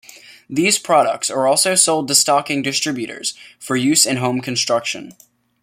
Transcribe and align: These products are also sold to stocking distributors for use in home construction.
These 0.49 0.79
products 0.79 1.29
are 1.29 1.45
also 1.45 1.75
sold 1.75 2.07
to 2.07 2.15
stocking 2.15 2.63
distributors 2.63 3.35
for 3.59 3.75
use 3.75 4.03
in 4.07 4.17
home 4.17 4.41
construction. 4.41 5.13